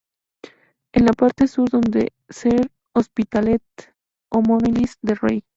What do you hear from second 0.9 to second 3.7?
En la parte sur pueden ser Hospitalet